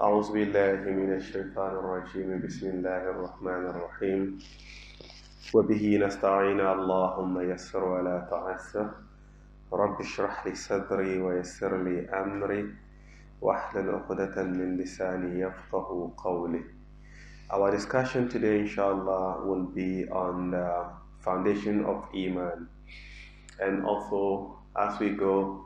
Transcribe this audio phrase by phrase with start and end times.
[0.00, 2.40] أعوذ بالله من الشيطان الرجيم.
[2.40, 4.38] بسم الله الرحمن الرحيم.
[5.54, 6.60] وبه نستعين.
[6.60, 8.88] اللهم يسر ولا تعسر.
[9.72, 12.64] رب اشرح لي صدري ويسر لي أمري.
[13.40, 16.64] واحلل عقدة من لساني يفقه قولي.
[17.52, 22.72] Our discussion today inshallah will be on the foundation of Iman.
[23.60, 25.60] And also as we go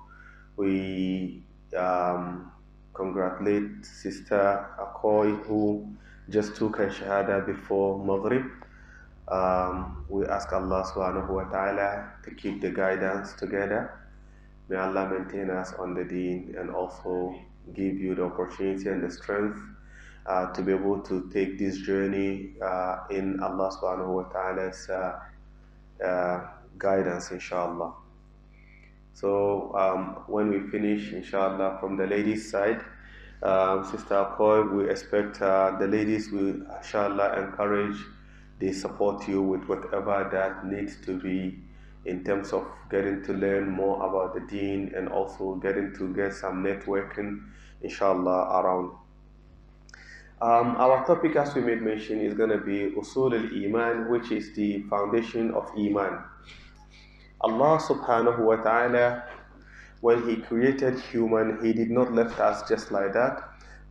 [0.56, 1.46] we
[1.78, 2.50] um,
[2.94, 5.86] congratulate Sister Akoy who
[6.30, 8.46] just took her Shahada before Maghrib.
[9.28, 14.00] Um, we ask Allah subhanahu wa ta'ala to keep the guidance together.
[14.68, 17.34] May Allah maintain us on the deen and also
[17.74, 19.60] give you the opportunity and the strength
[20.26, 25.20] uh, to be able to take this journey uh, in Allah subhanahu wa ta'ala's uh,
[26.04, 26.40] uh
[26.78, 27.94] guidance, inshallah.
[29.14, 32.80] So um, when we finish, inshallah, from the ladies' side,
[33.44, 37.96] um, Sister Akoy, we expect uh, the ladies will, inshallah, encourage,
[38.58, 41.60] they support you with whatever that needs to be
[42.06, 46.34] in terms of getting to learn more about the deen and also getting to get
[46.34, 47.40] some networking,
[47.82, 48.90] inshallah, around.
[50.42, 54.52] Um, our topic, as we made mention, is going to be Usul al-Iman, which is
[54.56, 56.18] the foundation of Iman.
[57.43, 59.23] Allah subhanahu wa ta'ala,
[60.01, 63.43] when He created human, He did not left us just like that.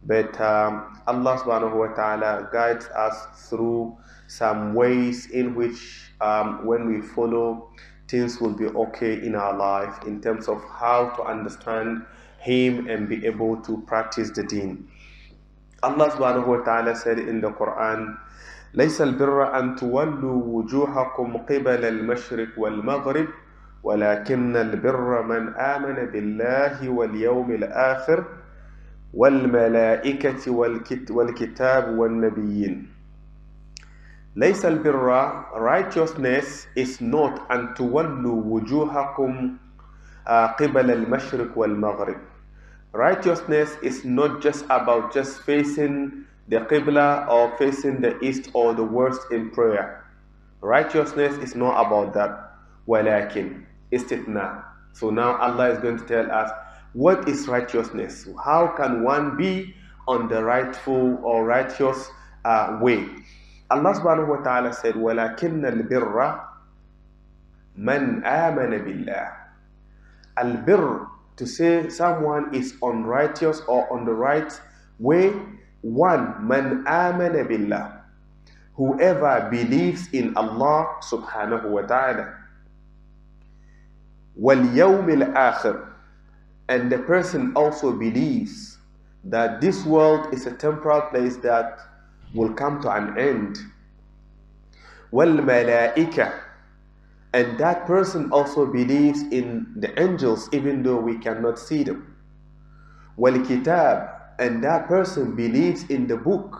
[0.04, 3.96] But um, Allah subhanahu wa ta'ala guides us through
[4.28, 7.70] some ways in which um, when we follow,
[8.06, 12.04] things will be okay in our life in terms of how to understand
[12.38, 14.88] Him and be able to practice the deen.
[15.82, 18.18] Allah subhanahu wa ta'ala said in the Quran,
[18.74, 23.28] ليس البر أن تولوا وجوهكم قبل المشرق والمغرب
[23.83, 28.23] ولكن البر من آمن بالله واليوم الآخر
[29.13, 30.51] والملائكة
[31.11, 32.87] والكتاب والنبيين
[34.35, 35.07] ليس البر
[35.53, 39.51] righteousness is not أن تولوا وجوهكم
[40.59, 42.17] قبل المشرق والمغرب
[42.93, 48.83] righteousness is not just about just facing the Qibla or facing the east or the
[48.83, 50.05] west in prayer.
[50.61, 52.51] Righteousness is not about that.
[52.87, 54.64] Walakin, istithna.
[54.92, 56.50] So now Allah is going to tell us
[56.92, 58.28] what is righteousness?
[58.44, 59.74] How can one be
[60.06, 62.08] on the rightful or righteous
[62.44, 63.06] uh, way?
[63.70, 66.40] Allah subhanahu wa ta'ala said, وَلَكِنَّ الْبِرَّ
[67.78, 69.32] مَنْ آمَنَ بِاللَّهِ
[70.38, 71.06] Al-birr,
[71.36, 74.50] to say someone is unrighteous or on the right
[74.98, 75.32] way,
[75.82, 78.02] one, man amana billah,
[78.74, 82.34] whoever believes in Allah subhanahu wa ta'ala,
[84.39, 85.89] yawmil akhir,
[86.69, 88.77] and the person also believes
[89.23, 91.79] that this world is a temporal place that
[92.33, 93.57] will come to an end.
[95.11, 96.33] Malaika,
[97.33, 102.15] and that person also believes in the angels even though we cannot see them.
[103.17, 106.57] Kitab, and that person believes in the book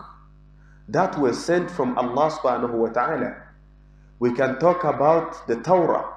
[0.88, 3.36] that was sent from Allah subhanahu wa ta'ala.
[4.20, 6.13] We can talk about the Torah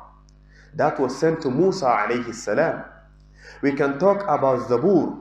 [0.78, 2.84] that was sent to Musa alayhi salam.
[3.62, 5.20] We can talk about Zabur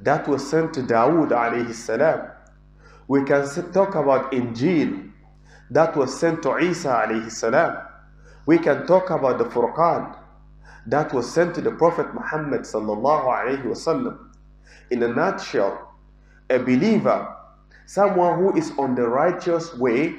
[0.00, 2.30] that was sent to Dawood alayhi salam.
[3.06, 5.12] We can talk about Injil
[5.70, 7.76] that was sent to Isa alayhi salam.
[8.46, 10.16] We can talk about the Furqan
[10.86, 14.16] that was sent to the Prophet Muhammad sallallahu alayhi wasallam.
[14.90, 15.94] In a nutshell,
[16.48, 17.36] a believer,
[17.84, 20.16] someone who is on the righteous way,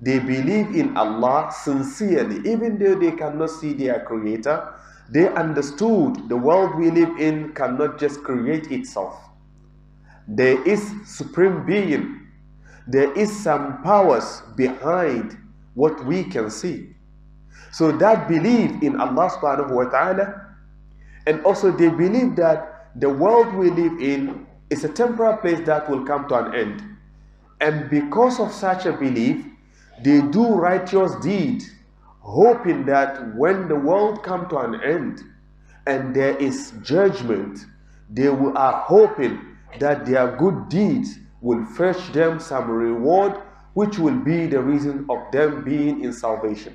[0.00, 4.74] they believe in Allah sincerely, even though they cannot see their Creator.
[5.10, 9.18] They understood the world we live in cannot just create itself.
[10.28, 12.28] There is supreme being.
[12.86, 15.36] There is some powers behind
[15.74, 16.94] what we can see.
[17.72, 20.54] So that belief in Allah subhanahu wa ta'ala,
[21.26, 25.90] and also they believe that the world we live in is a temporal place that
[25.90, 26.82] will come to an end.
[27.60, 29.44] And because of such a belief,
[30.02, 31.70] they do righteous deeds,
[32.20, 35.22] hoping that when the world come to an end
[35.86, 37.58] and there is judgment,
[38.10, 39.40] they are hoping
[39.78, 43.40] that their good deeds will fetch them some reward,
[43.74, 46.74] which will be the reason of them being in salvation.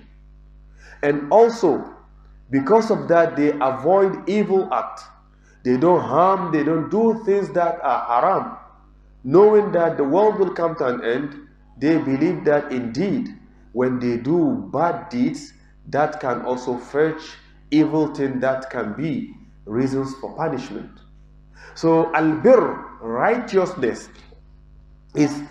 [1.03, 1.93] And also,
[2.49, 5.03] because of that, they avoid evil acts.
[5.63, 8.57] They don't harm, they don't do things that are haram.
[9.23, 11.44] Knowing that the world will come to an end,
[11.77, 13.29] they believe that indeed,
[13.73, 15.53] when they do bad deeds,
[15.89, 17.21] that can also fetch
[17.71, 19.33] evil things that can be
[19.65, 20.91] reasons for punishment.
[21.75, 24.09] So al-birr, righteousness,
[25.13, 25.41] is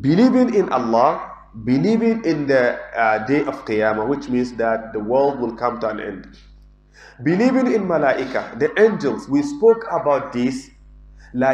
[0.00, 1.30] believing in Allah,
[1.64, 5.88] believing in the uh, day of Qiyamah, which means that the world will come to
[5.88, 6.36] an end.
[7.22, 10.70] Believing in Malaika, the angels, we spoke about this.
[11.33, 11.51] لا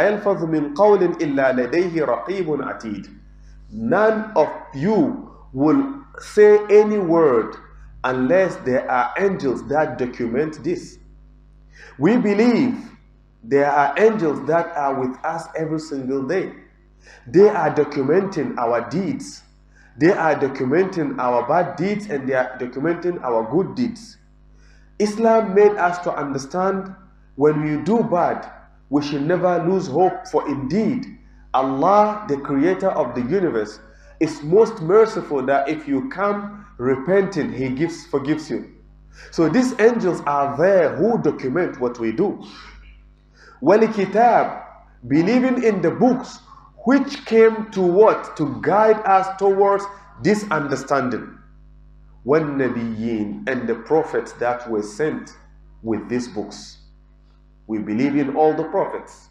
[0.00, 3.08] يلفظ من قول إلا لديه رقيب عتيد.
[3.72, 7.56] None of you will say any word
[8.04, 10.98] unless there are angels that document this.
[11.98, 12.76] We believe
[13.42, 16.52] there are angels that are with us every single day.
[17.26, 19.42] They are documenting our deeds.
[19.98, 24.18] They are documenting our bad deeds and they are documenting our good deeds.
[24.98, 26.94] Islam made us to understand
[27.35, 28.51] when we do bad,
[28.89, 31.05] we should never lose hope, for indeed,
[31.53, 33.79] Allah, the creator of the universe,
[34.19, 38.71] is most merciful that if you come repenting, He gives, forgives you.
[39.31, 42.43] So these angels are there who document what we do.
[43.61, 44.63] Wal-Kitab,
[45.07, 46.39] believing in the books
[46.85, 48.37] which came to what?
[48.37, 49.83] To guide us towards
[50.21, 51.37] this understanding.
[52.23, 55.31] When Nabiyyin and the prophets that were sent
[55.81, 56.77] with these books.
[57.67, 59.29] We believe in all the prophets.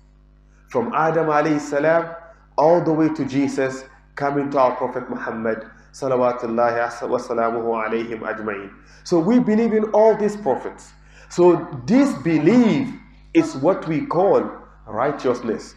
[0.68, 2.14] From Adam alayhi salam
[2.56, 3.84] all the way to Jesus
[4.16, 8.70] coming to our Prophet Muhammad salawatullahi wasalamuhu alayhim ajma'in.
[9.04, 10.92] So we believe in all these prophets.
[11.28, 12.88] So this belief
[13.32, 14.50] is what we call
[14.86, 15.74] righteousness.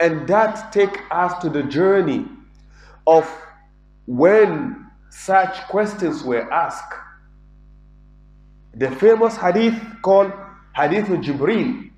[0.00, 2.26] And that take us to the journey
[3.06, 3.28] of
[4.06, 6.94] when such questions were asked.
[8.74, 10.32] The famous hadith called
[10.75, 11.89] Hadith Jibreel.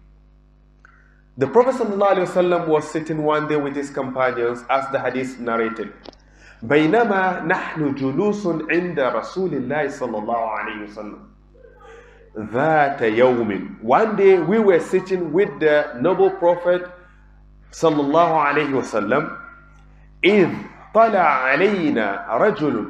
[1.37, 5.93] The Prophet ﷺ was sitting one day with his companions as the hadith narrated.
[6.63, 11.19] بينما نحن جلوس عند رسول الله صلى الله عليه وسلم
[12.37, 16.85] ذات يوم One day we were sitting with the noble prophet
[17.71, 19.29] صلى الله عليه وسلم
[20.23, 20.49] إذ
[20.93, 21.19] طلع
[21.49, 22.85] علينا رجل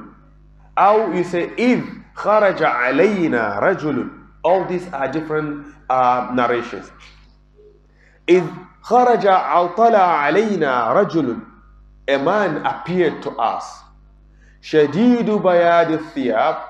[0.77, 1.81] أو you say إذ
[2.15, 4.07] خرج علينا رجل
[4.45, 6.91] all these are different uh, narrations
[8.29, 8.43] إذ
[8.81, 11.37] خرج أو طلع علينا رجل
[12.07, 13.79] a man appeared to us.
[14.61, 16.61] Shadidu bayad thiyab,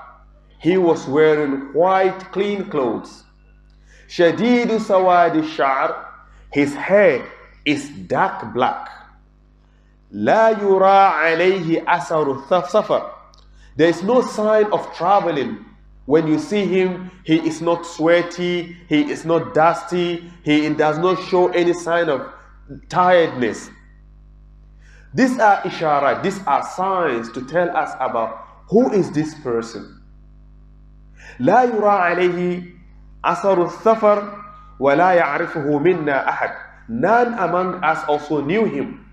[0.58, 3.24] he was wearing white clean clothes.
[4.08, 6.06] Shadidu sawadi sha'r,
[6.52, 7.26] his hair
[7.64, 8.88] is dark black.
[10.12, 13.14] La yura alayhi asaru safar.
[13.76, 15.64] There is no sign of traveling.
[16.06, 21.22] When you see him, he is not sweaty, he is not dusty, he does not
[21.28, 22.28] show any sign of
[22.88, 23.70] tiredness.
[25.14, 30.00] These are ishara, these are signs to tell us about who is this person.
[31.38, 32.72] لا يرى عليه
[33.24, 34.38] أثر السفر
[34.80, 36.54] ولا يعرفه منا أحد.
[36.88, 39.06] None among us also knew him.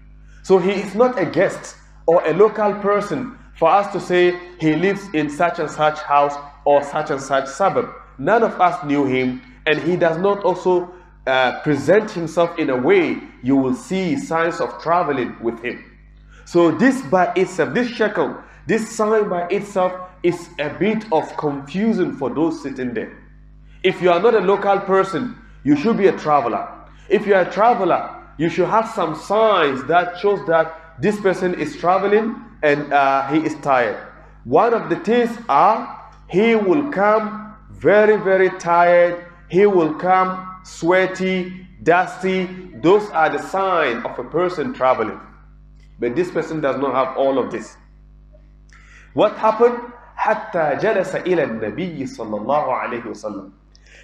[0.43, 1.75] So he is not a guest
[2.07, 6.35] or a local person for us to say he lives in such and such house
[6.64, 7.90] or such and such suburb.
[8.18, 10.92] None of us knew him and he does not also
[11.26, 15.84] uh, present himself in a way you will see signs of traveling with him.
[16.44, 22.16] So this by itself, this shekel, this sign by itself is a bit of confusion
[22.16, 23.16] for those sitting there.
[23.82, 26.68] If you are not a local person, you should be a traveler.
[27.08, 31.54] If you are a traveler, you should have some signs that shows that this person
[31.54, 33.96] is traveling and uh, he is tired.
[34.44, 39.25] One of the things are he will come very, very tired.
[39.49, 42.45] He will come sweaty, dusty.
[42.81, 45.19] Those are the signs of a person traveling.
[45.99, 47.75] But this person does not have all of this.
[49.13, 49.79] What happened?
[50.19, 53.51] حتى جلس إلى النبي صلى الله عليه وسلم.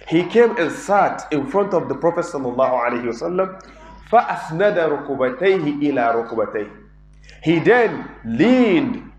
[0.08, 3.60] He came and sat in front of the Prophet صلى الله عليه وسلم
[4.10, 6.70] فأسند ركبتيه إلى ركبتيه.
[7.42, 9.12] He then leaned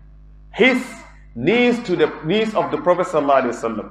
[0.52, 0.82] his
[1.34, 3.90] knees to the knees of the Prophet صلى الله عليه وسلم.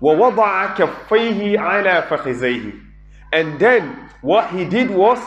[0.00, 2.80] ووضع كفيه على فخذيه.
[3.32, 5.18] And then what he did was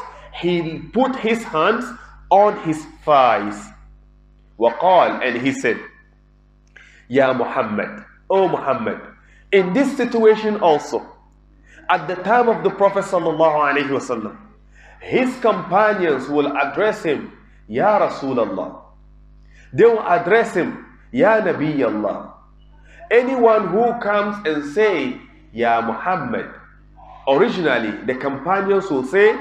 [0.41, 1.85] he put his hands
[2.29, 3.69] on his thighs.
[4.59, 5.79] وقال and he said,
[7.07, 8.99] Ya Muhammad, O Muhammad,
[9.51, 11.05] in this situation also,
[11.89, 14.37] at the time of the Prophet sallallahu alaihi wasallam,
[15.01, 17.31] his companions will address him,
[17.67, 18.81] Ya Rasulullah.
[19.73, 22.34] They will address him, Ya Nabi Allah.
[23.06, 25.14] Anyone who comes and say,
[25.54, 26.50] Ya Muhammad,
[27.30, 29.38] originally the companions will say,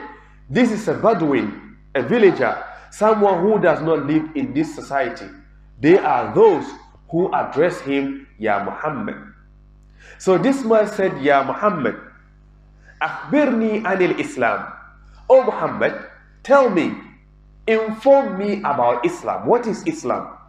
[0.53, 2.53] this is a Bedouin, a villager,
[2.91, 5.25] someone who does not live in this society.
[5.81, 6.69] They are those
[7.09, 9.17] who address him, Ya Muhammad.
[10.19, 11.97] So this man said, Ya Muhammad,
[13.01, 14.69] Akhbirni anil Islam.
[15.27, 15.97] O Muhammad,
[16.43, 16.93] tell me,
[17.65, 19.47] inform me about Islam.
[19.49, 20.42] What is Islam?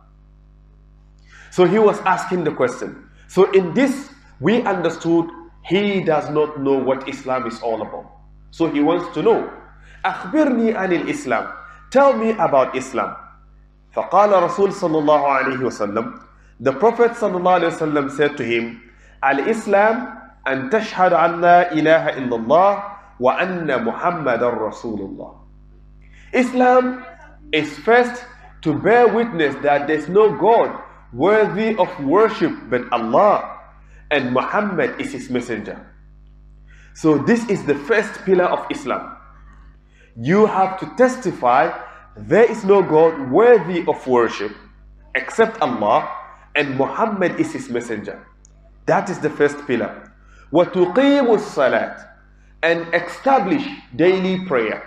[1.53, 3.09] So he was asking the question.
[3.27, 5.29] So in this, we understood
[5.65, 8.05] he does not know what Islam is all about.
[8.51, 9.49] So he wants to know.
[10.05, 11.51] أخبرني عن الإسلام.
[11.91, 13.15] Tell me about Islam.
[13.93, 16.19] فقال رسول صلى الله عليه وسلم
[16.61, 18.77] The Prophet صلى الله عليه وسلم said to him
[19.23, 20.13] الإسلام
[20.47, 22.83] أن تشهد أن لا إله إلا الله
[23.19, 25.31] وأن محمد رسول الله
[26.33, 27.03] Islam
[27.51, 28.23] is first
[28.61, 30.69] to bear witness that there is no God
[31.13, 33.59] worthy of worship but Allah
[34.11, 35.85] and Muhammad is his messenger.
[36.93, 39.15] So this is the first pillar of Islam.
[40.17, 41.71] You have to testify
[42.17, 44.51] there is no God worthy of worship
[45.15, 46.09] except Allah
[46.55, 48.25] and Muhammad is his messenger.
[48.85, 50.11] That is the first pillar.
[50.51, 52.07] وَتُقِيمُ الصَّلَاةِ
[52.63, 53.63] And establish
[53.95, 54.83] daily prayer.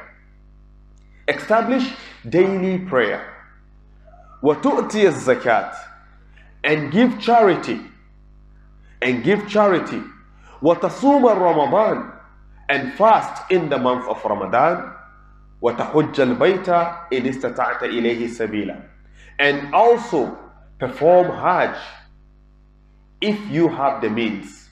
[1.28, 1.88] Establish
[2.28, 3.32] daily prayer.
[4.42, 5.86] وَتُؤْتِيَ الزَّكَاةِ
[6.66, 7.80] And give charity.
[9.00, 10.02] And give charity.
[10.62, 12.12] وَتَصُومَ Ramadan
[12.68, 14.92] And fast in the month of Ramadan.
[15.62, 16.68] وَتَحُجَّ الْبَيْتَ
[17.12, 18.82] إِنِ اسْتَطَعْتَ إِلَيْهِ سَبِيلًا
[19.38, 20.37] And also
[20.78, 21.76] perform Hajj
[23.21, 24.68] if you have the means.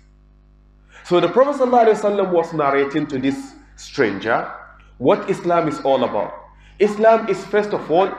[1.04, 4.50] So the Prophet ﷺ was narrating to this stranger
[4.98, 6.32] what Islam is all about.
[6.78, 8.10] Islam is first of all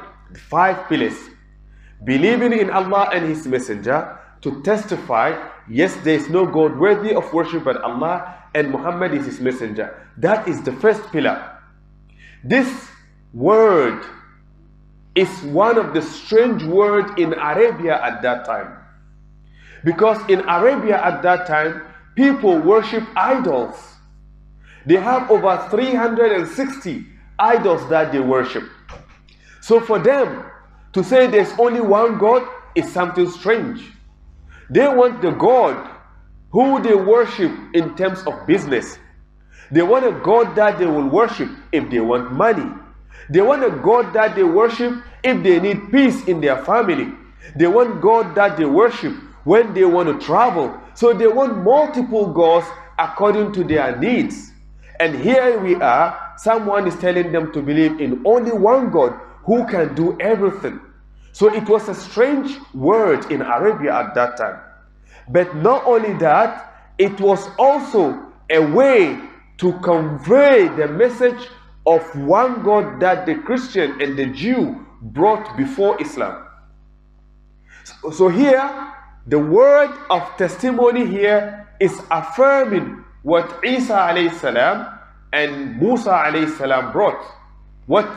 [0.50, 1.18] five pillars.
[2.05, 5.33] Believing in Allah and His Messenger to testify,
[5.69, 10.07] yes, there is no God worthy of worship but Allah and Muhammad is His Messenger.
[10.19, 11.59] That is the first pillar.
[12.45, 12.89] This
[13.33, 14.05] word
[15.15, 18.77] is one of the strange words in Arabia at that time.
[19.85, 21.83] Because in Arabia at that time,
[22.15, 23.77] people worship idols.
[24.85, 27.07] They have over 360
[27.39, 28.65] idols that they worship.
[29.61, 30.45] So for them
[30.97, 33.93] to say there's only one God is something strange.
[34.71, 35.91] They want the God
[36.51, 38.99] who they worship in terms of business.
[39.71, 42.73] They want a God that they will worship if they want money.
[43.29, 47.13] They want a God that they worship if they need peace in their family.
[47.57, 49.13] They want God that they worship
[49.45, 50.81] when they want to travel.
[50.95, 52.67] So they want multiple gods
[52.99, 54.51] according to their needs.
[54.99, 59.13] And here we are, someone is telling them to believe in only one God
[59.45, 60.81] who can do everything.
[61.37, 64.59] So it was a strange word in Arabia at that time.
[65.29, 69.21] But not only that, it was also a way
[69.59, 71.47] to convey the message
[71.87, 76.43] of one God that the Christian and the Jew brought before Islam.
[78.15, 78.95] So, here,
[79.27, 84.99] the word of testimony here is affirming what Isa alayhi
[85.35, 87.23] and Musa alayhi brought.
[87.85, 88.09] What?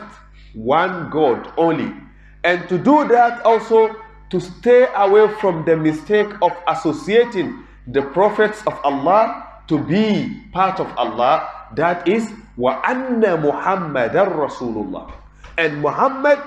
[0.54, 2.09] One God only.
[2.44, 3.94] And to do that also
[4.30, 10.80] to stay away from the mistake of associating the prophets of Allah to be part
[10.80, 11.68] of Allah.
[11.76, 15.10] That is wa anna Muhammadan Rasulullah.
[15.58, 16.38] And Muhammad,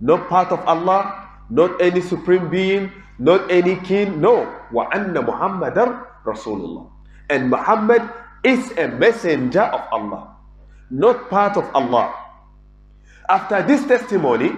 [0.00, 4.48] not part of Allah, not any supreme being, not any king, no.
[4.72, 6.88] Wa anna Muhammadan Rasulullah.
[7.28, 8.02] And Muhammad
[8.44, 10.36] is a messenger of Allah,
[10.90, 12.12] not part of Allah.
[13.28, 14.52] After this testimony,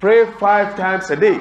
[0.00, 1.38] pray five times a day.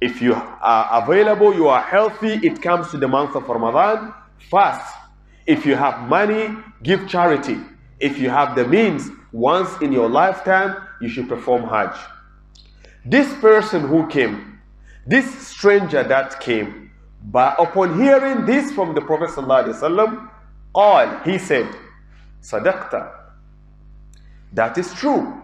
[0.00, 4.14] If you are available, you are healthy, it comes to the month of Ramadan,
[4.50, 4.94] fast.
[5.46, 7.58] If you have money, give charity.
[7.98, 11.96] If you have the means, once in your lifetime, you should perform Hajj.
[13.04, 14.60] This person who came,
[15.06, 16.90] this stranger that came,
[17.24, 20.30] but upon hearing this from the Prophet ﷺ,
[20.74, 21.68] all he said,
[22.42, 23.12] Sadaqta.
[24.52, 25.42] That is true.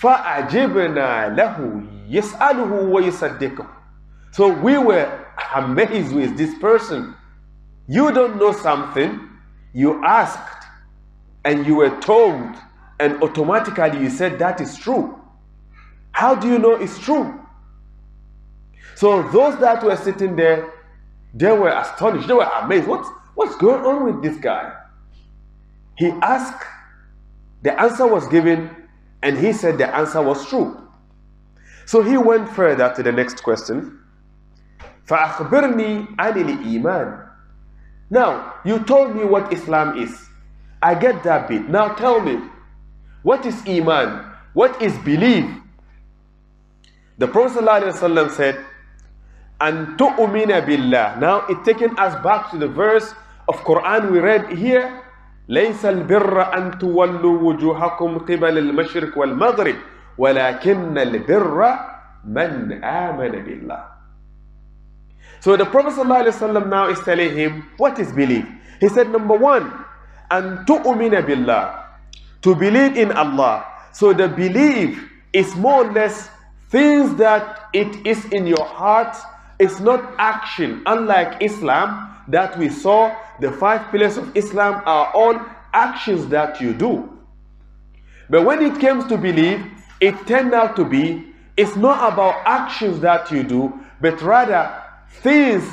[0.00, 1.56] فَأَجِبْنَا لَهُ
[2.08, 3.66] يَسْأَلُهُ وَيُصَدِّقُهُ
[4.32, 7.14] So we were amazed with this person.
[7.88, 9.28] You don't know something,
[9.72, 10.66] you asked,
[11.44, 12.54] and you were told,
[13.00, 15.18] and automatically you said that is true.
[16.12, 17.34] How do you know it's true?
[18.94, 20.72] So those that were sitting there,
[21.32, 22.86] they were astonished, they were amazed.
[22.86, 24.74] What's, what's going on with this guy?
[25.96, 26.64] He asked,
[27.62, 28.81] the answer was given,
[29.22, 30.76] and he said the answer was true.
[31.86, 33.98] So he went further to the next question.
[35.06, 37.28] فَأَخْبِرْنِي عَنِ الْإِيمَانِ
[38.10, 40.28] Now, you told me what Islam is.
[40.82, 41.68] I get that bit.
[41.68, 42.38] Now tell me,
[43.22, 44.24] what is Iman?
[44.52, 45.48] What is belief?
[47.18, 48.64] The Prophet ﷺ said,
[49.60, 51.18] and tu'mina billah.
[51.18, 53.12] Now it taken us back to the verse
[53.48, 55.01] of Quran we read here
[55.49, 59.75] ليس البر أن تولوا وجوهكم قبل المشرق والمغرب
[60.17, 61.59] ولكن البر
[62.25, 63.83] من آمن بالله
[65.43, 68.45] So the Prophet ﷺ now is telling him what is belief.
[68.79, 69.69] He said number one,
[70.31, 71.83] أن تؤمن بالله
[72.43, 73.65] to believe in Allah.
[73.91, 76.29] So the belief is more or less
[76.69, 79.15] things that it is in your heart.
[79.59, 80.81] It's not action.
[80.85, 85.39] Unlike Islam that we saw, the five pillars of Islam are all
[85.73, 87.09] actions that you do.
[88.29, 89.61] But when it comes to belief,
[89.99, 94.73] it turned out to be it's not about actions that you do, but rather
[95.21, 95.63] things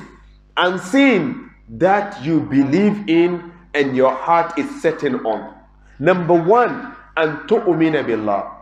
[0.57, 5.55] unseen that you believe in and your heart is setting on.
[5.99, 8.57] Number one, and tu'mina billah.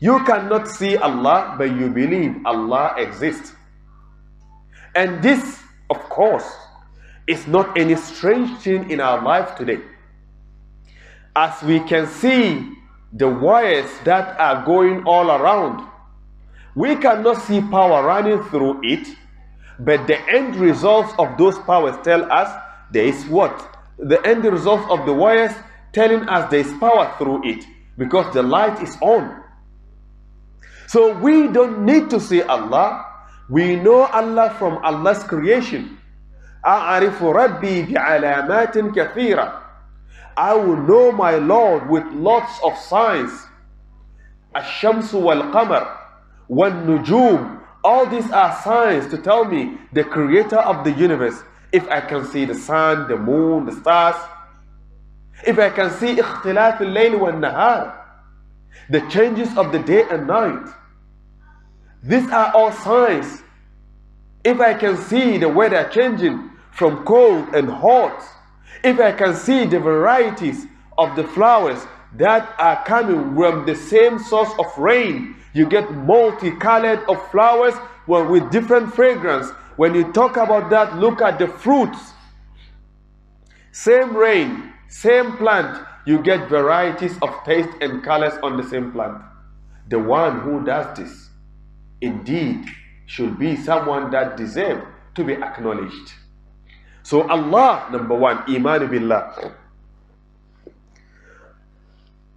[0.00, 3.52] You cannot see Allah, but you believe Allah exists.
[4.94, 5.60] And this,
[5.90, 6.44] of course,
[7.26, 9.80] is not any strange thing in our life today.
[11.34, 12.70] As we can see
[13.12, 15.86] the wires that are going all around,
[16.74, 19.06] we cannot see power running through it,
[19.78, 22.50] but the end results of those powers tell us
[22.90, 23.76] there is what?
[23.98, 25.52] The end results of the wires
[25.92, 27.64] telling us there is power through it
[27.96, 29.42] because the light is on.
[30.88, 33.06] So we don't need to see Allah.
[33.48, 35.98] We know Allah from Allah's creation.
[36.65, 39.69] أعرف ربي بعلامات كثيرة
[40.37, 43.31] I will know my Lord with lots of signs.
[44.55, 45.87] الشمس والقمر
[46.49, 51.43] والنجوم All these are signs to tell me the creator of the universe.
[51.71, 54.15] If I can see the sun, the moon, the stars.
[55.45, 57.93] If I can see اختلاف الليل والنهار.
[58.89, 60.67] The changes of the day and night.
[62.03, 63.43] These are all signs.
[64.43, 68.22] If I can see the weather changing from cold and hot,
[68.82, 70.66] if I can see the varieties
[70.98, 77.00] of the flowers that are coming from the same source of rain, you get multicolored
[77.08, 77.74] of flowers
[78.06, 79.50] well, with different fragrance.
[79.76, 82.12] When you talk about that, look at the fruits.
[83.72, 89.22] Same rain, same plant, you get varieties of taste and colors on the same plant.
[89.88, 91.30] The one who does this
[92.00, 92.66] indeed
[93.06, 96.12] should be someone that deserves to be acknowledged.
[97.04, 99.52] So Allah, number one, iman billah.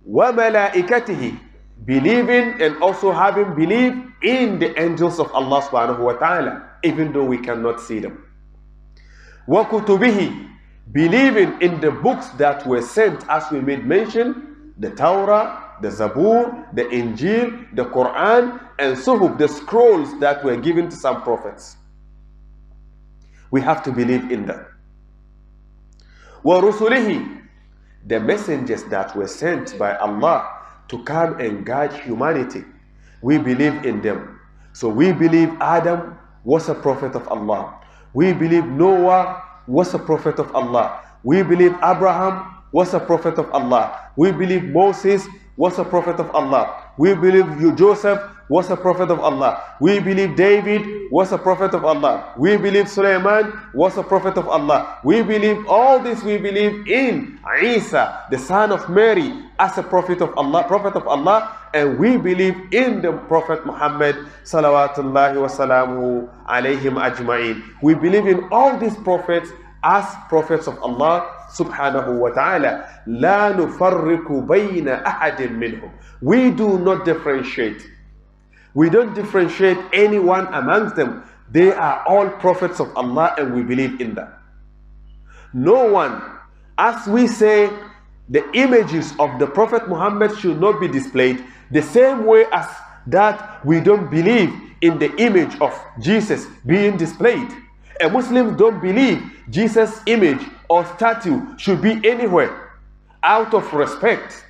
[0.04, 1.40] Wa malaikatihi,
[1.86, 7.24] believing and also having belief in the angels of Allah subhanahu wa ta'ala, even though
[7.24, 8.28] we cannot see them.
[9.48, 10.52] Wa kutubihi,
[10.92, 16.68] believing in the books that were sent as we made mention, the Torah, the Zabur,
[16.76, 21.78] the Injil, the Quran, and Suhub, the scrolls that were given to some prophets.
[23.51, 24.65] We have to believe in them.
[26.45, 27.43] وَرُسُلِهِ
[28.07, 30.49] The messengers that were sent by Allah
[30.89, 32.65] to come and guide humanity.
[33.23, 34.41] We believe in them.
[34.73, 37.79] So we believe Adam was a prophet of Allah.
[38.15, 41.01] We believe Noah was a prophet of Allah.
[41.23, 44.11] We believe Abraham was a prophet of Allah.
[44.17, 46.91] We believe Moses was a prophet of Allah.
[46.99, 49.63] We believe you Joseph was a prophet of Allah.
[49.81, 52.35] We believe David was a prophet of Allah.
[52.37, 54.99] We believe Sulaiman was a prophet of Allah.
[55.05, 60.21] We believe all this we believe in Isa, the son of Mary, as a prophet
[60.21, 67.01] of Allah, prophet of Allah, and we believe in the Prophet Muhammad salawatullahi wasalamu alayhim
[67.01, 67.63] ajma'in.
[67.83, 69.49] We believe in all these prophets
[69.83, 72.85] as prophets of Allah subhanahu wa ta'ala.
[73.07, 75.91] لا نفرق بين أحد منهم.
[76.21, 77.83] We do not differentiate
[78.78, 81.24] we don't differentiate anyone amongst them.
[81.50, 84.32] They are all prophets of Allah and we believe in them.
[85.52, 86.22] No one,
[86.78, 87.72] as we say,
[88.30, 92.68] the images of the Prophet Muhammad should not be displayed the same way as
[93.08, 97.50] that we don't believe in the image of Jesus being displayed.
[98.00, 102.74] And Muslims don't believe Jesus' image or statue should be anywhere
[103.24, 104.46] out of respect.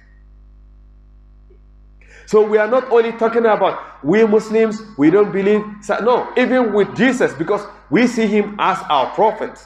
[2.28, 5.64] So we are not only talking about we Muslims, we don't believe.
[6.02, 9.58] No, even with Jesus, because we see him as our prophet.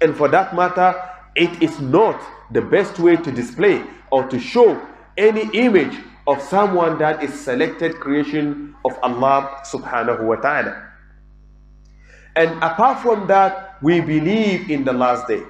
[0.00, 1.00] And for that matter,
[1.36, 4.80] it is not the best way to display or to show
[5.16, 10.90] any image of someone that is selected creation of Allah subhanahu wa ta'ala.
[12.34, 15.42] And apart from that, we believe in the last day.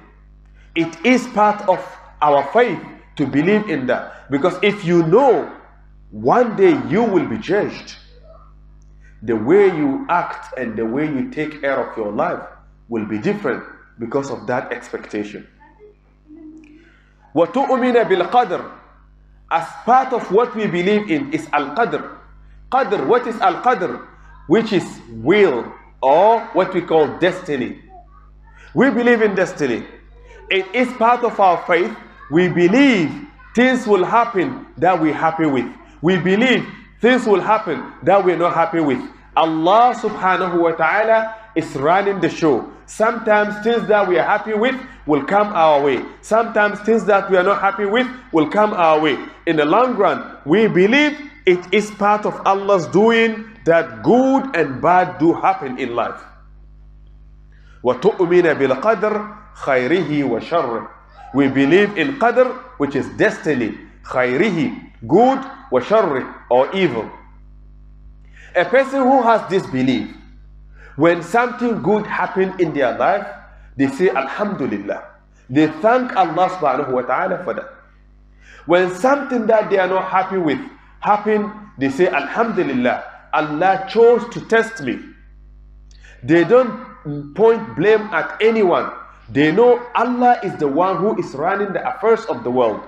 [0.75, 1.81] It is part of
[2.21, 2.79] our faith
[3.15, 4.29] to believe in that.
[4.29, 5.51] Because if you know
[6.10, 7.94] one day you will be judged.
[9.22, 12.42] The way you act and the way you take care of your life
[12.88, 13.62] will be different
[13.98, 15.46] because of that expectation.
[17.34, 18.70] وَتُؤْمِنَ بِالْقَدْرِ
[19.50, 22.16] As part of what we believe in is Al-Qadr.
[22.72, 24.06] Qadr, what is Al-Qadr?
[24.48, 27.78] Which is will or what we call destiny.
[28.74, 29.84] We believe in destiny.
[30.50, 31.94] It is part of our faith.
[32.30, 33.10] We believe
[33.54, 35.66] things will happen that we're happy with.
[36.04, 36.66] We believe
[37.00, 39.00] things will happen that we're not happy with.
[39.36, 42.68] Allah subhanahu wa ta'ala is running the show.
[42.86, 44.74] Sometimes things that we are happy with
[45.06, 46.02] will come our way.
[46.22, 49.16] Sometimes things that we are not happy with will come our way.
[49.46, 54.80] In the long run, we believe it is part of Allah's doing that good and
[54.82, 56.20] bad do happen in life.
[57.84, 60.88] وَتُؤْمِنَ بِالْقَدْرِ خَيْرِهِ وَشَرِّهِ
[61.34, 63.78] We believe in qadr, which is destiny.
[64.02, 65.39] خَيْرِهِ good
[65.71, 67.09] or sharri or evil.
[68.55, 70.15] A person who has this belief,
[70.95, 73.27] when something good happened in their life,
[73.75, 75.03] they say Alhamdulillah.
[75.49, 77.69] They thank Allah subhanahu wa ta'ala for that.
[78.65, 80.59] When something that they are not happy with
[81.01, 83.03] happened, they say Alhamdulillah.
[83.33, 84.99] Allah chose to test me.
[86.23, 88.89] They don't point blame at anyone.
[89.29, 92.81] They know Allah is the one who is running the affairs of the world.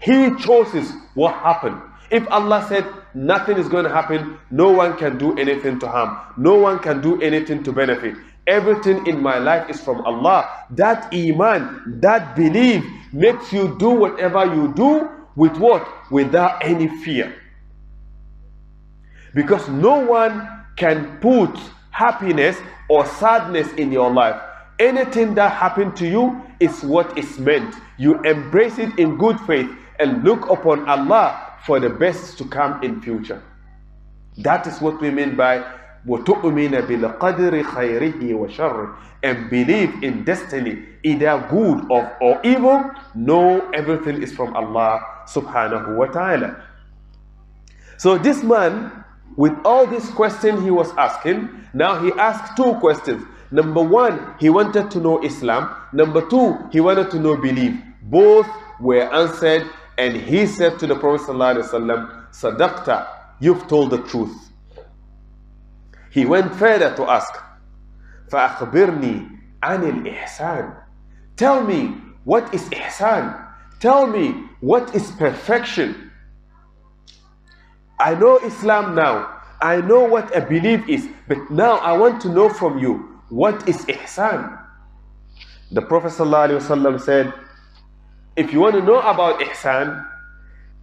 [0.00, 1.80] He chooses what happened.
[2.10, 6.16] If Allah said nothing is going to happen, no one can do anything to harm.
[6.36, 8.14] No one can do anything to benefit.
[8.46, 10.66] Everything in my life is from Allah.
[10.70, 15.88] That iman, that belief makes you do whatever you do with what?
[16.10, 17.34] Without any fear.
[19.34, 21.58] Because no one can put
[21.90, 24.40] happiness or sadness in your life.
[24.78, 27.74] Anything that happened to you is what is meant.
[27.96, 32.81] You embrace it in good faith and look upon Allah for the best to come
[32.83, 33.41] in future.
[34.37, 35.63] That is what we mean by
[36.07, 44.23] وَتُؤْمِنَ بِالْقَدْرِ خَيْرِهِ وَشَرِّهِ and believe in destiny, either good or, or evil, know everything
[44.23, 46.63] is from Allah subhanahu wa ta'ala.
[47.97, 49.03] So this man,
[49.35, 53.25] with all these questions he was asking, now he asked two questions.
[53.51, 55.75] Number one, he wanted to know Islam.
[55.91, 57.75] Number two, he wanted to know belief.
[58.03, 58.47] Both
[58.79, 63.07] were answered and he said to the Prophet ﷺ, Sadaqta,
[63.39, 64.49] you've told the truth.
[66.11, 67.33] He went further to ask,
[68.29, 69.29] فَأَخْبِرْنِي
[69.61, 70.83] عَنِ الْإِحْسَانِ
[71.35, 73.47] Tell me, what is ihsan?
[73.79, 76.11] Tell me, what is perfection?
[77.99, 79.35] I know Islam now.
[79.61, 81.07] I know what a belief is.
[81.27, 84.57] But now I want to know from you, what is ihsan?
[85.71, 87.33] The Prophet ﷺ said,
[88.35, 90.05] if you want to know about ihsan,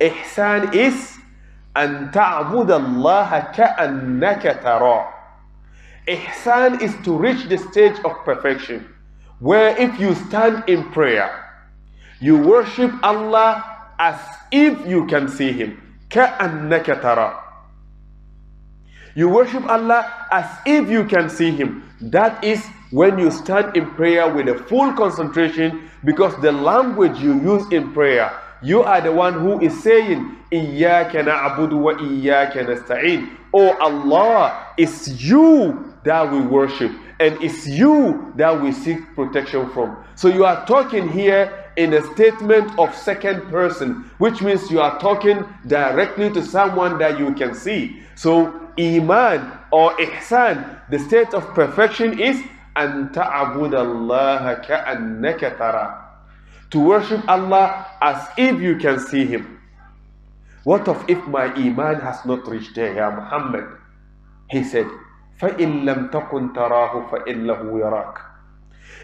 [0.01, 1.17] ihsan is
[1.77, 5.05] أن تعبد الله كأنك تراه.
[6.09, 8.87] Ihsan is to reach the stage of perfection
[9.41, 11.29] where if you stand in prayer,
[12.21, 13.63] you worship Allah
[13.99, 14.19] as
[14.51, 15.77] if you can see Him.
[16.09, 17.35] كأنك تراه.
[19.15, 21.83] You worship Allah as if you can see Him.
[22.01, 27.40] That is when you stand in prayer with a full concentration because the language you
[27.40, 33.38] use in prayer, you are the one who is saying, Iyaka na'budu wa iyaka nasta'in.
[33.54, 39.96] Oh Allah, it's you that we worship and it's you that we seek protection from.
[40.16, 45.00] So you are talking here in a statement of second person, which means you are
[45.00, 48.02] talking directly to someone that you can see.
[48.16, 52.42] So Iman or Ihsan, the state of perfection is
[52.78, 55.88] أن تعبد الله كأنك ترى.
[56.72, 59.60] To worship Allah as if you can see him.
[60.64, 63.66] What of if my iman has not reached there يا Muhammad?
[64.50, 64.88] He said
[65.40, 68.18] فإن لم تكن تراه فإنه يراك.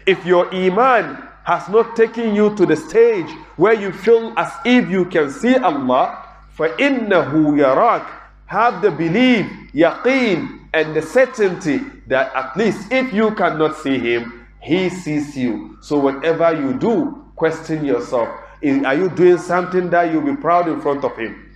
[0.06, 4.88] If your iman has not taken you to the stage where you feel as if
[4.88, 6.24] you can see Allah
[6.56, 8.06] فإنه يراك.
[8.46, 14.45] Have the belief yaqeen and the certainty that at least if you cannot see Him,
[14.61, 15.77] He sees you.
[15.81, 18.29] So whatever you do, question yourself.
[18.63, 21.49] Are you doing something that you'll be proud in front of Him?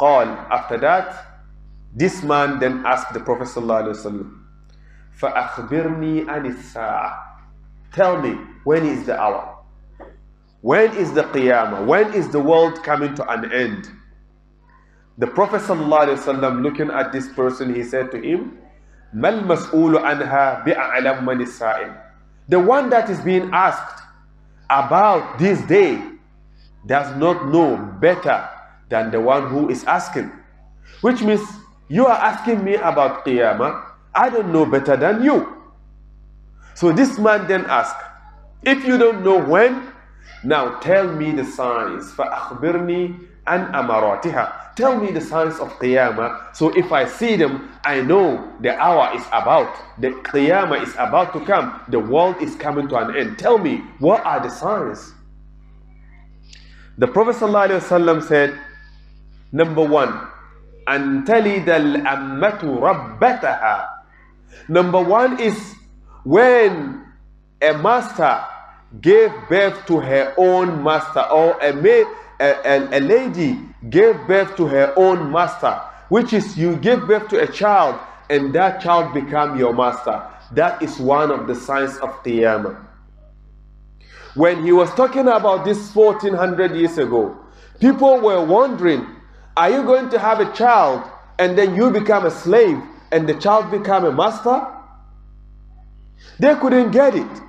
[0.00, 1.34] قال after that
[1.94, 4.40] this man then asked the Prophet ﷺ
[5.20, 7.12] فأخبرني عن الساعة
[7.92, 8.32] Tell me
[8.64, 9.54] when is the hour?
[10.62, 11.86] When is the Qiyamah?
[11.86, 13.88] When is the world coming to an end?
[15.18, 18.58] The Prophet ﷺ looking at this person, he said to him,
[19.14, 21.96] مَا الْمَسْئُولُ عَنْهَا بِأَعْلَمَ مَنِ السَّائِلِ
[22.48, 24.02] The one that is being asked
[24.68, 26.02] about this day
[26.86, 28.48] does not know better
[28.88, 30.32] than the one who is asking.
[31.00, 31.42] Which means
[31.88, 33.82] you are asking me about Qiyamah,
[34.14, 35.62] I don't know better than you.
[36.74, 38.02] So this man then asked,
[38.64, 39.92] If you don't know when,
[40.42, 42.12] now tell me the signs.
[42.12, 44.74] فَأَخْبِرْنِي an amaratiha.
[44.74, 46.54] Tell me the signs of Qiyamah.
[46.56, 49.70] So if I see them, I know the hour is about.
[50.00, 51.80] The Qiyamah is about to come.
[51.88, 53.38] The world is coming to an end.
[53.38, 55.12] Tell me, what are the signs?
[56.98, 58.58] The Prophet ﷺ said,
[59.52, 60.28] number one,
[60.88, 63.88] أن تلد الأمة ربتها.
[64.68, 65.74] Number one is
[66.24, 67.04] when
[67.62, 68.44] a master
[69.00, 71.72] gave birth to her own master or a,
[72.39, 77.41] a, a, lady gave birth to her own master, which is you give birth to
[77.41, 77.99] a child
[78.29, 80.23] and that child become your master.
[80.53, 82.85] That is one of the signs of Qiyamah.
[84.35, 87.37] When he was talking about this 1400 years ago,
[87.79, 89.05] people were wondering,
[89.57, 91.03] are you going to have a child
[91.39, 94.65] and then you become a slave and the child become a master?
[96.39, 97.41] They couldn't get it.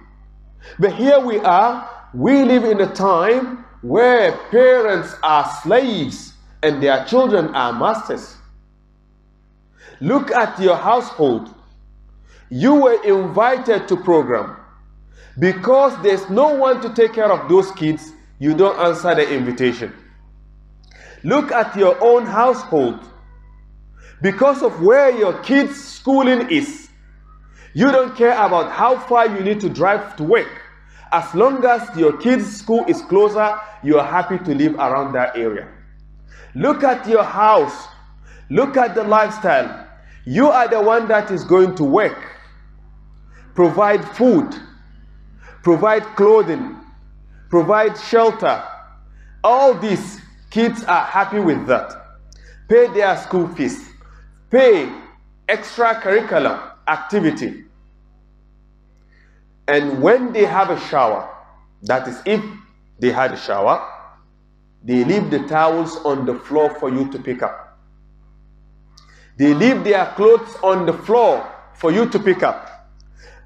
[0.79, 7.05] But here we are, we live in a time where parents are slaves and their
[7.05, 8.37] children are masters.
[10.01, 11.55] Look at your household.
[12.51, 14.57] You were invited to program.
[15.38, 19.95] Because there's no one to take care of those kids, you don't answer the invitation.
[21.23, 22.99] Look at your own household.
[24.23, 26.88] Because of where your kids' schooling is,
[27.73, 30.60] you don't care about how far you need to drive to work.
[31.12, 35.37] As long as your kids' school is closer, you are happy to live around that
[35.37, 35.68] area.
[36.55, 37.88] Look at your house.
[38.49, 39.87] Look at the lifestyle.
[40.25, 42.37] You are the one that is going to work,
[43.55, 44.55] provide food,
[45.62, 46.77] provide clothing,
[47.49, 48.62] provide shelter.
[49.42, 50.20] All these
[50.51, 51.94] kids are happy with that.
[52.68, 53.88] Pay their school fees,
[54.51, 54.92] pay
[55.49, 57.64] extra curriculum activity.
[59.70, 61.33] And when they have a shower,
[61.83, 62.44] that is, if
[62.98, 63.88] they had a shower,
[64.83, 67.78] they leave the towels on the floor for you to pick up.
[69.37, 72.90] They leave their clothes on the floor for you to pick up.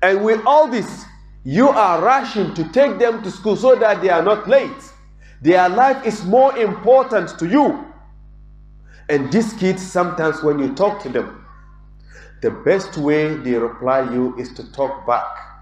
[0.01, 1.05] And with all this,
[1.45, 4.93] you are rushing to take them to school so that they are not late.
[5.43, 7.85] Their life is more important to you.
[9.11, 11.45] And these kids, sometimes when you talk to them,
[12.41, 15.54] the best way they reply you is to talk back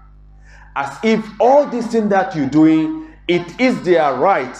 [0.75, 4.57] as if all this thing that you're doing, it is their right.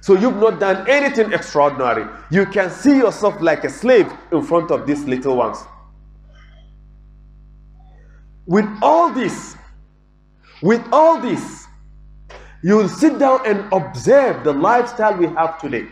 [0.00, 2.06] So you've not done anything extraordinary.
[2.30, 5.58] You can see yourself like a slave in front of these little ones.
[8.46, 9.56] With all this,
[10.62, 11.66] with all this,
[12.62, 15.88] you'll sit down and observe the lifestyle we have today.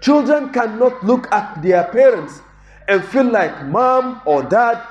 [0.00, 2.40] Children cannot look at their parents
[2.88, 4.82] and feel like, Mom or Dad,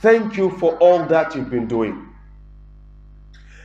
[0.00, 2.11] thank you for all that you've been doing.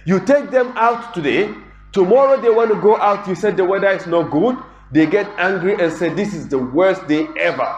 [0.08, 1.54] You take them out today,
[1.92, 4.58] tomorrow they want to go out, you said the weather is not good,
[4.90, 7.78] they get angry and say, This is the worst day ever.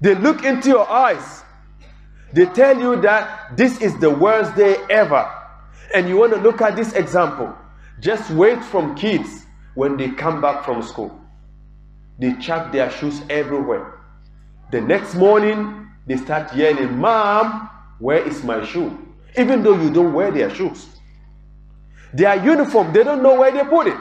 [0.00, 1.42] They look into your eyes,
[2.32, 5.30] they tell you that this is the worst day ever.
[5.94, 7.54] And you want to look at this example.
[8.00, 9.44] Just wait from kids
[9.74, 11.20] when they come back from school.
[12.18, 14.00] They chuck their shoes everywhere.
[14.72, 17.68] The next morning, they start yelling, Mom,
[17.98, 18.98] where is my shoe?
[19.36, 20.86] Even though you don't wear their shoes.
[22.12, 23.98] Their uniform, they don't know where they put it.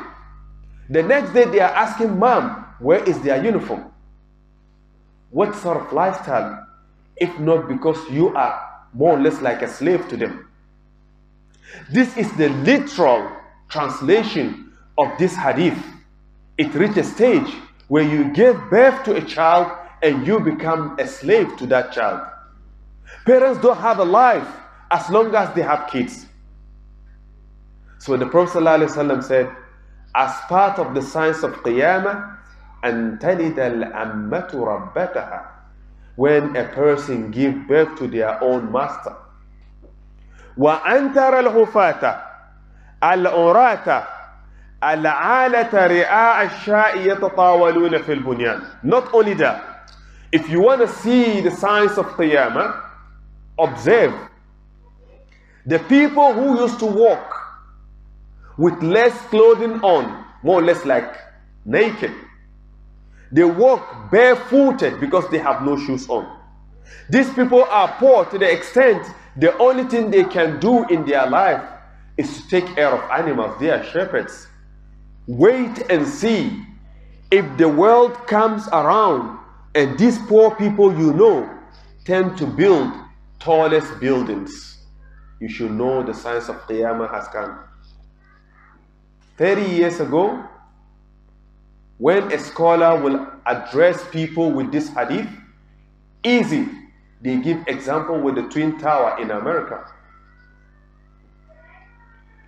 [0.89, 3.91] The next day they are asking, Mom, where is their uniform?
[5.31, 6.67] What sort of lifestyle?
[7.17, 10.47] If not because you are more or less like a slave to them.
[11.89, 13.31] This is the literal
[13.69, 15.77] translation of this hadith.
[16.57, 17.51] It reached a stage
[17.87, 19.71] where you give birth to a child
[20.03, 22.21] and you become a slave to that child.
[23.25, 24.47] Parents don't have a life
[24.90, 26.26] as long as they have kids.
[27.98, 29.50] So the Prophet ﷺ said,
[30.14, 32.36] as part of the signs of Qiyamah,
[32.84, 35.42] أن تلد الأمة ربتها
[36.16, 39.14] when a person give birth to their own master.
[40.56, 42.22] وأن ترى الحفاة
[43.02, 44.06] العراة
[44.82, 48.62] العالة رعاء الشاء يتطاولون في البنيان.
[48.82, 49.92] Not only that,
[50.32, 52.80] if you want to see the signs of Qiyamah,
[53.58, 54.14] observe
[55.65, 57.33] the people who used to walk
[58.57, 61.15] with less clothing on, more or less like
[61.65, 62.13] naked,
[63.31, 66.39] they walk barefooted because they have no shoes on.
[67.09, 71.27] These people are poor to the extent the only thing they can do in their
[71.27, 71.63] life
[72.17, 73.59] is to take care of animals.
[73.59, 74.47] They are shepherds.
[75.25, 76.63] Wait and see
[77.31, 79.39] if the world comes around
[79.73, 81.49] and these poor people you know
[82.05, 82.91] tend to build
[83.39, 84.72] tallest buildings,
[85.43, 87.59] you should know the signs of Qiyamah has come.
[89.37, 90.41] 30 years ago,
[91.97, 95.27] when a scholar will address people with this hadith,
[96.23, 96.69] easy,
[97.21, 99.85] they give example with the Twin Tower in America.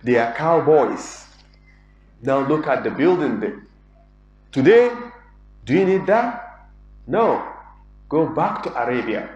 [0.02, 1.26] They are cowboys.
[2.22, 3.60] Now look at the building there.
[4.52, 4.90] Today,
[5.66, 6.70] do you need that?
[7.06, 7.46] No.
[8.08, 9.28] Go back to Arabia,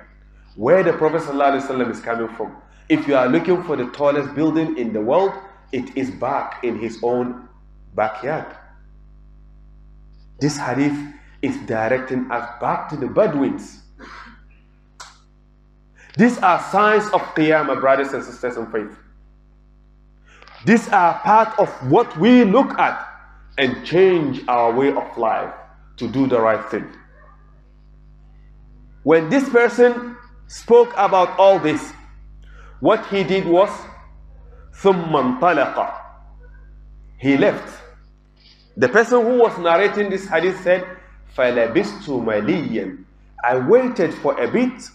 [0.57, 2.57] where the Prophet ﷺ is coming from.
[2.91, 5.33] If you are looking for the tallest building in the world,
[5.71, 7.49] it is back in his own
[7.95, 8.53] backyard.
[10.41, 10.99] This hadith
[11.41, 13.83] is directing us back to the Bedouins.
[16.17, 18.91] These are signs of Qiyamah, brothers and sisters in faith.
[20.67, 23.07] These are part of what we look at
[23.57, 25.55] and change our way of life
[25.99, 26.91] to do the right thing.
[29.05, 30.17] When this person
[30.49, 31.93] spoke about all this,
[32.80, 33.70] what he did was
[34.82, 35.92] ثم انطلق
[37.18, 37.70] he left
[38.78, 40.84] the person who was narrating this hadith said
[41.38, 42.98] فلبست مليا
[43.44, 44.90] I waited for a bit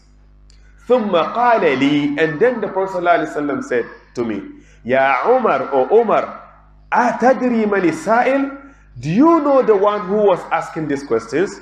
[0.88, 4.42] ثم قال لي and then the Prophet ﷺ said to me
[4.84, 6.40] يا عمر or Umar
[6.92, 8.50] أتدري من السائل
[8.98, 11.60] do you know the one who was asking these questions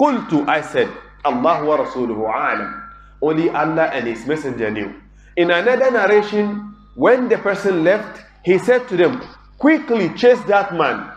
[0.00, 0.90] قلت I said
[1.24, 2.82] Allah wa rasuluhu alam.
[3.22, 4.92] Only Allah and His Messenger knew.
[5.38, 9.22] In another narration, when the person left, he said to them,
[9.58, 11.10] quickly chase that man.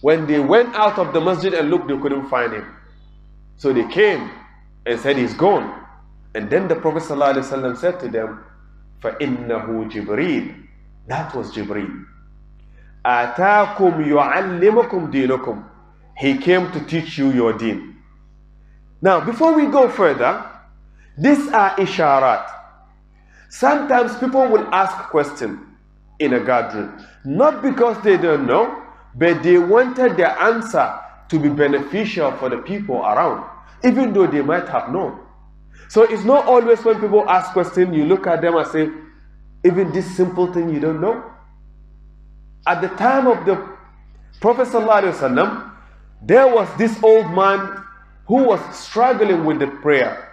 [0.00, 2.66] When they went out of the masjid and looked, they couldn't find him.
[3.56, 4.30] So they came
[4.84, 5.82] and said, he's gone.
[6.34, 8.44] And then the Prophet ﷺ said to them,
[9.02, 10.66] فَإِنَّهُ جِبْرِيلٌ
[11.06, 12.04] That was Jibreel.
[13.04, 15.64] آتَاكُمْ يُعَلِّمُكُمْ دِينُكُمْ
[16.16, 17.96] He came to teach you your deen.
[19.00, 20.44] Now, before we go further,
[21.18, 22.50] these are isharat.
[23.49, 25.75] Sometimes people will ask a question
[26.19, 26.91] in a gathering,
[27.25, 28.83] not because they don't know,
[29.15, 30.93] but they wanted their answer
[31.29, 33.43] to be beneficial for the people around,
[33.83, 35.19] even though they might have known.
[35.87, 38.89] So it's not always when people ask questions, you look at them and say,
[39.65, 41.23] even this simple thing you don't know.
[42.67, 43.55] At the time of the
[44.39, 45.71] Prophet ﷺ,
[46.21, 47.83] there was this old man
[48.27, 50.25] who was struggling with the prayer.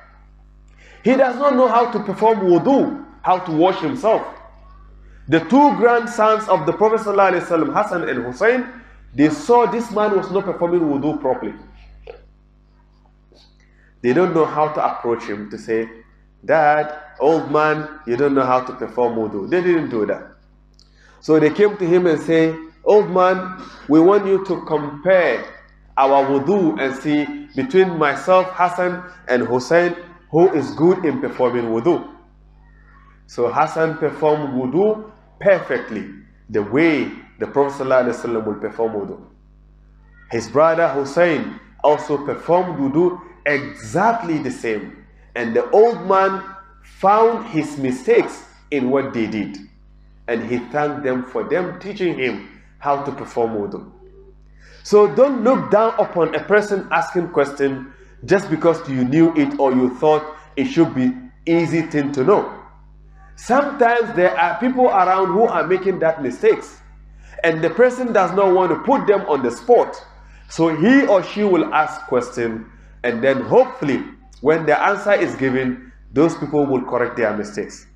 [1.03, 4.25] He does not know how to perform wudu, how to wash himself.
[5.27, 8.69] The two grandsons of the Prophet ﷺ, Hassan and Hussein,
[9.17, 11.55] they saw this man was not performing wudu properly.
[14.03, 15.89] They don't know how to approach him to say,
[16.45, 19.51] Dad, old man, you don't know how to perform wudu.
[19.51, 20.23] They didn't do that.
[21.21, 25.45] So they came to him and say, Old man, we want you to compare
[25.97, 27.25] our wudu and see
[27.61, 29.97] between myself, Hassan, and Hussein,
[30.31, 32.16] who is good in performing wudu.
[33.27, 35.11] So Hassan performed wudu
[35.41, 36.09] perfectly,
[36.49, 39.21] the way the Prophet will perform wudu.
[40.31, 45.05] His brother Hussein also performed wudu exactly the same.
[45.35, 46.43] And the old man
[46.83, 49.59] found his mistakes in what they did.
[50.29, 53.93] And he thanked them for them teaching him how to perform wudu.
[54.83, 57.93] So don't look down upon a person asking question
[58.25, 60.25] just because you knew it or you thought
[60.57, 61.13] it should be
[61.45, 62.66] easy thing to know.
[63.37, 66.81] Sometimes there are people around who are making that mistakes
[67.45, 69.95] and the person does not want to put them on the spot.
[70.49, 72.71] So he or she will ask question
[73.05, 74.03] and then hopefully
[74.41, 77.87] when the answer is given, those people will correct their mistakes.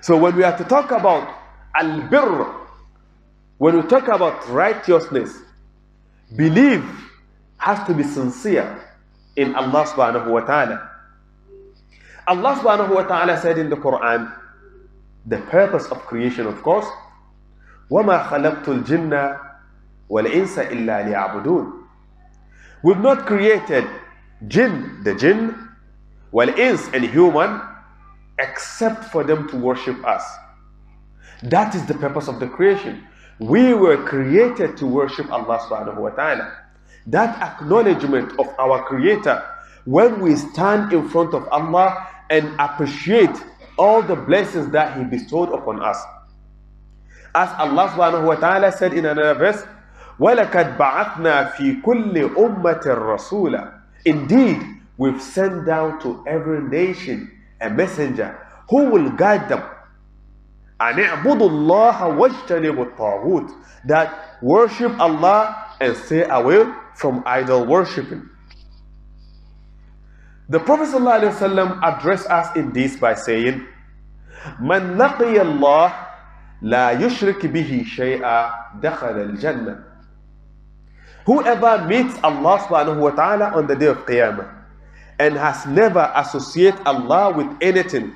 [0.00, 1.28] So when we have to talk about
[1.78, 2.54] al-birr,
[3.58, 5.38] when we talk about righteousness,
[6.34, 6.82] Belief
[7.58, 8.80] has to be sincere
[9.36, 10.90] in Allah subhanahu wa ta'ala.
[12.27, 14.31] Allah subhanahu wa ta'ala said in the Quran,
[15.25, 16.87] the purpose of creation, of course,
[17.91, 19.39] وَمَا خَلَقْتُ الْجِنَّ
[20.09, 21.83] وَالْإِنسَ إِلَّا لِيَعْبُدُونَ
[22.83, 23.85] We've not created
[24.47, 25.69] jinn, the jinn,
[26.31, 27.61] wal-ins and human,
[28.39, 30.23] except for them to worship us.
[31.43, 33.03] That is the purpose of the creation.
[33.39, 36.51] We were created to worship Allah subhanahu wa ta'ala.
[37.07, 39.43] That acknowledgement of our Creator
[39.85, 43.35] when we stand in front of Allah and appreciate
[43.77, 45.97] all the blessings that He bestowed upon us.
[47.35, 49.63] As Allah subhanahu wa ta'ala said in another verse,
[50.19, 53.73] وَلَكَدْ بَعَثْنَا فِي كُلِّ أُمَّةٍ رَسُولًا
[54.05, 54.61] Indeed,
[54.97, 58.35] we've sent down to every nation a messenger
[58.69, 59.63] who will guide them
[63.85, 66.65] that worship Allah and stay away
[66.95, 68.29] from idol worshipping.
[70.49, 73.65] The Prophet ﷺ addressed us in this by saying,
[74.61, 75.93] من لقي الله
[76.61, 78.49] لا يشرك به شيئا
[78.81, 79.83] دخل الجنة
[81.27, 84.47] Whoever meets Allah subhanahu wa ta'ala on the day of Qiyamah
[85.19, 88.15] and has never associated Allah with anything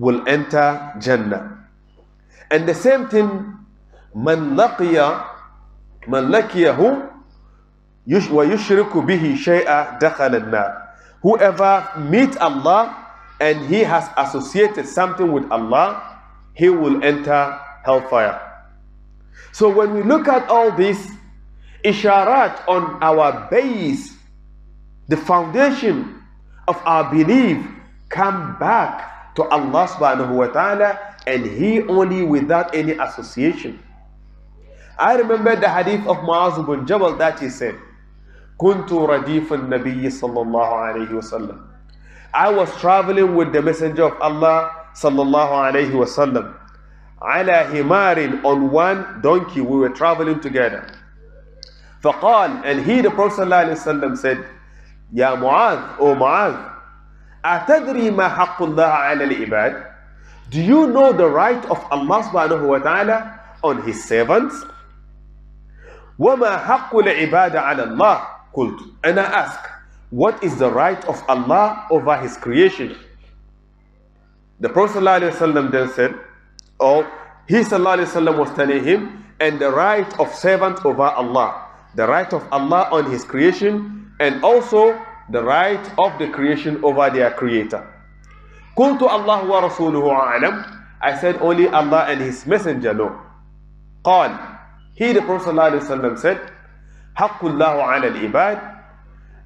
[0.00, 1.68] will enter Jannah.
[2.50, 3.28] And the same thing,
[4.16, 4.96] من لقي
[6.08, 6.80] من لقيه
[8.32, 10.83] ويشرك به شيئا دخل النار
[11.25, 12.93] Whoever meets Allah
[13.41, 16.21] and he has associated something with Allah,
[16.53, 18.37] he will enter hellfire.
[19.51, 21.01] So when we look at all this,
[21.83, 24.13] isharat on our base,
[25.07, 26.21] the foundation
[26.67, 27.57] of our belief,
[28.09, 33.81] come back to Allah subhanahu wa ta'ala and He only without any association.
[34.99, 37.73] I remember the hadith of Muaz ibn Jabal that he said,
[38.57, 41.57] كنت رديف النبي صلى الله عليه وسلم
[42.33, 46.53] I was traveling with the messenger of Allah صلى الله عليه وسلم
[47.21, 50.83] على حمار on one donkey we were traveling together
[52.01, 54.37] فقال and he the Prophet صلى الله عليه وسلم said
[55.13, 56.55] يا معاذ O معاذ
[57.45, 59.83] أتدري ما حق الله على العباد
[60.49, 64.63] Do you know the right of Allah wa ta'ala on his servants?
[66.19, 69.60] وما حق العباد على الله قلت and I ask
[70.10, 72.96] what is the right of Allah over his creation
[74.60, 76.14] the Prophet ﷺ then said
[76.78, 77.06] or
[77.48, 82.46] he ﷺ was telling him and the right of servant over Allah the right of
[82.52, 84.98] Allah on his creation and also
[85.30, 87.86] the right of the creation over their creator
[88.76, 93.16] قلت الله ورسوله أعلم I said only Allah and his messenger know
[94.04, 94.36] قال
[94.94, 96.40] he the Prophet ﷺ said
[97.16, 98.58] حق الله على العباد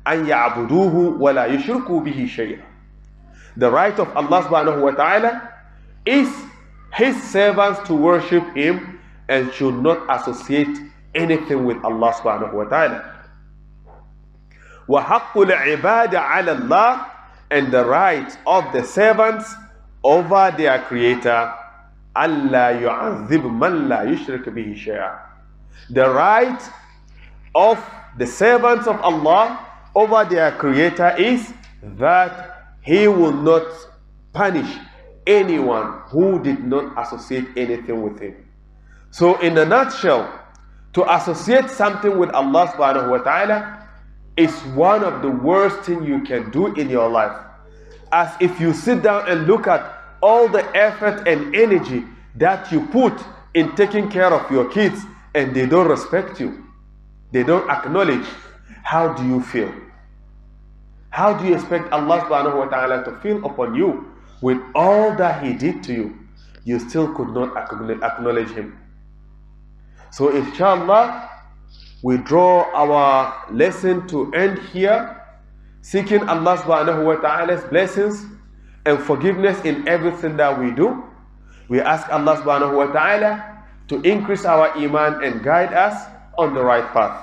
[0.09, 2.62] أن يعبدوه ولا يشركوا به شيئا
[3.57, 5.49] The right of Allah subhanahu wa ta'ala
[6.05, 6.28] is
[6.92, 10.76] his servants to worship him and should not associate
[11.14, 13.14] anything with Allah subhanahu wa ta'ala.
[14.88, 17.07] وحق العباد على الله
[17.51, 19.55] and the right of the servants
[20.03, 21.55] over their creator
[22.16, 25.18] ألا يعذب من لا يشرك به شيئا
[25.90, 26.61] The right
[27.56, 27.84] of
[28.18, 33.64] the servants of Allah over their creator is that he will not
[34.34, 34.70] punish
[35.26, 38.36] anyone who did not associate anything with him.
[39.12, 40.39] So in a nutshell,
[40.93, 43.88] to associate something with Allah subhanahu wa ta'ala
[44.38, 47.36] is one of the worst things you can do in your life.
[48.12, 49.86] As if you sit down and look at
[50.22, 52.04] all the effort and energy
[52.36, 53.14] that you put
[53.54, 55.02] in taking care of your kids
[55.36, 56.66] and they don't respect you.
[57.32, 58.25] They don't acknowledge.
[58.84, 59.71] How do you feel?
[61.09, 64.09] How do you expect Allah subhanahu wa ta'ala to feel upon you
[64.41, 66.17] with all that He did to you?
[66.65, 68.77] You still could not acknowledge Him.
[70.11, 71.30] So, inshallah,
[72.01, 75.21] we draw our lesson to end here,
[75.82, 78.25] seeking Allah subhanahu wa ta'ala's blessings
[78.86, 81.03] and forgiveness in everything that we do.
[81.69, 86.09] We ask Allah subhanahu wa ta'ala to increase our iman and guide us
[86.39, 87.19] on the right path.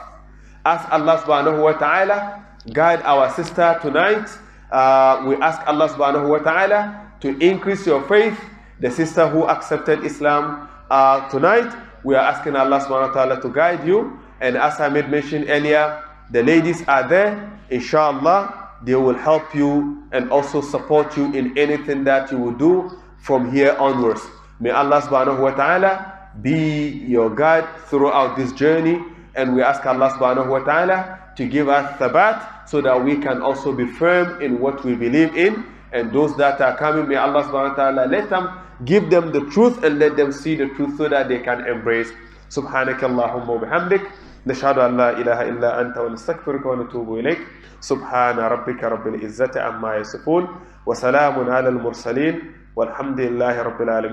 [0.64, 4.26] Ask Allah subhanahu wa ta'ala guide our sister tonight.
[4.70, 8.38] Uh, we ask Allah subhanahu wa ta'ala to increase your faith.
[8.80, 11.70] The sister who accepted Islam uh, tonight,
[12.04, 14.18] we are asking Allah subhanahu wa ta'ala to guide you.
[14.40, 17.38] And as I made mention earlier, the ladies are there.
[17.70, 22.90] Inshallah, they will help you and also support you in anything that you will do
[23.22, 24.20] from here onwards.
[24.60, 29.01] May Allah subhanahu wa ta'ala be your guide throughout this journey.
[29.35, 33.41] And we ask Allah subhanahu wa ta'ala to give us thabat so that we can
[33.41, 35.65] also be firm in what we believe in.
[35.93, 38.49] And those that are coming, may Allah subhanahu wa ta'ala let them
[38.85, 42.11] give them the truth and let them see the truth so that they can embrace.
[42.51, 44.01] سبحانك اللهم وبحمدك
[44.47, 47.39] نشهد أن لا إله إلا أنت ونستغفرك ونتوب إليك
[47.79, 50.47] سبحان ربك رب العزة عما يصفون
[50.85, 52.35] وسلام على المرسلين
[52.75, 54.09] والحمد لله رب العالمين